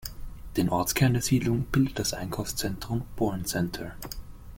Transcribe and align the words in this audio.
Den 0.57 0.69
Ortskern 0.69 1.13
der 1.13 1.21
Siedlung 1.21 1.65
bildet 1.65 1.99
das 1.99 2.15
Einkaufszentrum 2.15 3.03
"Born-Center". 3.15 3.95